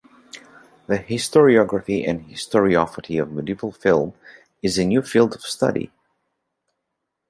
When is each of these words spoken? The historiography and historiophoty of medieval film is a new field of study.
The 0.87 0.97
historiography 0.97 2.09
and 2.09 2.25
historiophoty 2.27 3.21
of 3.21 3.31
medieval 3.31 3.71
film 3.71 4.13
is 4.63 4.79
a 4.79 4.83
new 4.85 5.03
field 5.03 5.35
of 5.35 5.43
study. 5.43 5.91